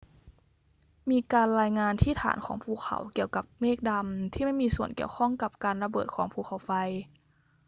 [1.09, 6.71] มีการรายงานที่ฐานของภูเขาเกี่ยวกับเมฆดำที่ไม่มีส่วนเกี่ยวข้องกับการระเบิดของภูเขาไฟ